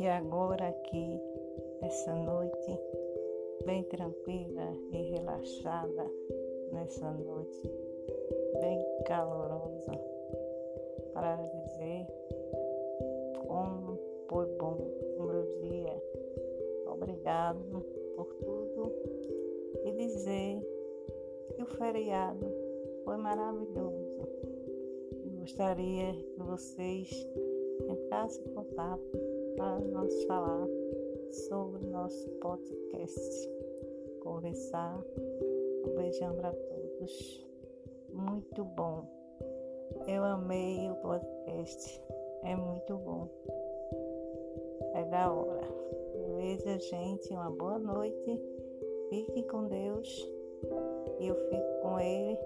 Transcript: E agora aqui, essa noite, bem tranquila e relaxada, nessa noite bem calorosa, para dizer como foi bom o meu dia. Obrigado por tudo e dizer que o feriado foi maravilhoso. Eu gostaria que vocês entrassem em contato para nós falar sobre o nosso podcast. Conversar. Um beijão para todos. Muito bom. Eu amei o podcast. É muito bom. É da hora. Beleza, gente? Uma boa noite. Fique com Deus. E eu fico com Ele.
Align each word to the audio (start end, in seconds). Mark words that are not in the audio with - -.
E 0.00 0.08
agora 0.08 0.66
aqui, 0.66 1.20
essa 1.82 2.14
noite, 2.14 2.80
bem 3.66 3.82
tranquila 3.82 4.74
e 4.92 5.10
relaxada, 5.10 6.10
nessa 6.72 7.10
noite 7.10 7.70
bem 8.62 8.82
calorosa, 9.04 9.92
para 11.12 11.36
dizer 11.36 12.06
como 13.46 13.98
foi 14.26 14.46
bom 14.56 14.78
o 15.18 15.22
meu 15.22 15.46
dia. 15.60 16.02
Obrigado 16.86 17.84
por 18.16 18.34
tudo 18.36 18.94
e 19.84 19.92
dizer 19.92 20.62
que 21.54 21.62
o 21.62 21.66
feriado 21.66 22.46
foi 23.04 23.18
maravilhoso. 23.18 24.26
Eu 25.26 25.40
gostaria 25.40 26.14
que 26.14 26.42
vocês 26.42 27.28
entrassem 27.86 28.46
em 28.46 28.54
contato 28.54 29.39
para 29.56 29.80
nós 29.80 30.24
falar 30.24 30.66
sobre 31.30 31.84
o 31.86 31.90
nosso 31.90 32.28
podcast. 32.40 33.50
Conversar. 34.22 35.02
Um 35.86 35.94
beijão 35.96 36.34
para 36.36 36.52
todos. 36.52 37.46
Muito 38.12 38.64
bom. 38.64 39.04
Eu 40.06 40.24
amei 40.24 40.90
o 40.90 40.94
podcast. 40.96 42.02
É 42.44 42.56
muito 42.56 42.96
bom. 42.96 43.28
É 44.94 45.04
da 45.04 45.32
hora. 45.32 45.66
Beleza, 46.12 46.78
gente? 46.78 47.32
Uma 47.32 47.50
boa 47.50 47.78
noite. 47.78 48.40
Fique 49.08 49.42
com 49.44 49.68
Deus. 49.68 50.28
E 51.18 51.26
eu 51.26 51.34
fico 51.34 51.80
com 51.82 51.98
Ele. 51.98 52.38